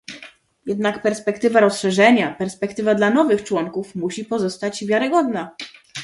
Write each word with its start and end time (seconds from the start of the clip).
Jednak 0.65 1.01
perspektywa 1.01 1.59
rozszerzenia, 1.59 2.35
perspektywa 2.35 2.95
dla 2.95 3.09
nowych 3.09 3.43
członków 3.43 3.95
musi 3.95 4.25
pozostać 4.25 4.85
wiarygodna 4.85 5.55